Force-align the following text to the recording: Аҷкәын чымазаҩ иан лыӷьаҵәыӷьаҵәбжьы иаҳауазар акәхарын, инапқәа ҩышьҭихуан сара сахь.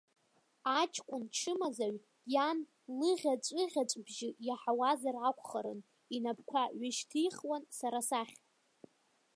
Аҷкәын 0.79 1.23
чымазаҩ 1.37 1.97
иан 2.33 2.57
лыӷьаҵәыӷьаҵәбжьы 2.97 4.29
иаҳауазар 4.47 5.15
акәхарын, 5.29 5.79
инапқәа 6.15 6.61
ҩышьҭихуан 6.77 7.63
сара 7.79 7.99
сахь. 8.09 8.35